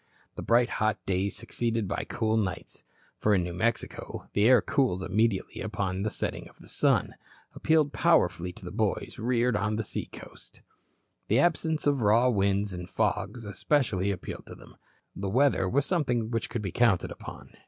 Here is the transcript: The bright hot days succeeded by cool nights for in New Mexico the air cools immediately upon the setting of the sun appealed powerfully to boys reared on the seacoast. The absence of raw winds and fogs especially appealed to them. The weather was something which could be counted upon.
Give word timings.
The 0.33 0.41
bright 0.41 0.67
hot 0.81 0.97
days 1.05 1.35
succeeded 1.35 1.87
by 1.87 2.05
cool 2.09 2.35
nights 2.35 2.83
for 3.19 3.35
in 3.35 3.43
New 3.43 3.53
Mexico 3.53 4.27
the 4.33 4.45
air 4.45 4.59
cools 4.59 5.03
immediately 5.03 5.61
upon 5.61 6.01
the 6.01 6.09
setting 6.09 6.49
of 6.49 6.57
the 6.57 6.67
sun 6.67 7.13
appealed 7.53 7.93
powerfully 7.93 8.51
to 8.53 8.71
boys 8.71 9.19
reared 9.19 9.55
on 9.55 9.75
the 9.75 9.83
seacoast. 9.83 10.63
The 11.27 11.37
absence 11.37 11.85
of 11.85 12.01
raw 12.01 12.29
winds 12.29 12.73
and 12.73 12.89
fogs 12.89 13.45
especially 13.45 14.09
appealed 14.09 14.47
to 14.47 14.55
them. 14.55 14.75
The 15.15 15.29
weather 15.29 15.69
was 15.69 15.85
something 15.85 16.31
which 16.31 16.49
could 16.49 16.63
be 16.63 16.71
counted 16.71 17.11
upon. 17.11 17.51